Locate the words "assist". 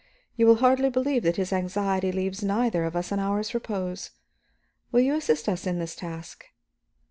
5.13-5.47